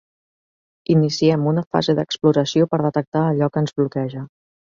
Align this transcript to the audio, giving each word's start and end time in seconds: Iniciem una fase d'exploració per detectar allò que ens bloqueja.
Iniciem 0.93 1.43
una 1.51 1.63
fase 1.75 1.95
d'exploració 1.99 2.67
per 2.73 2.81
detectar 2.87 3.27
allò 3.27 3.51
que 3.55 3.65
ens 3.65 3.77
bloqueja. 3.79 4.27